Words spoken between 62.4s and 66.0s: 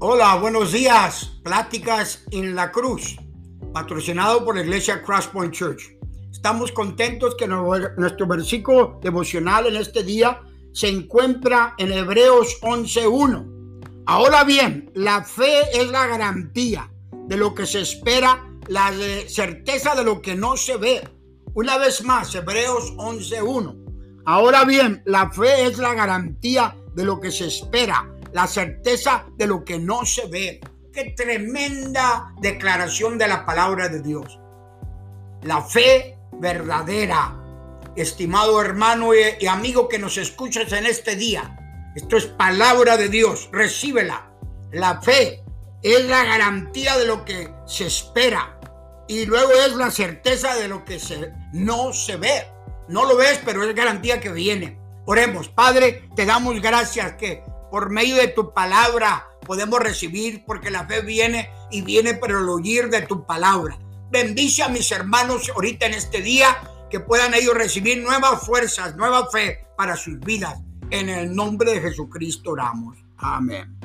oír de tu palabra. Bendice a mis hermanos ahorita en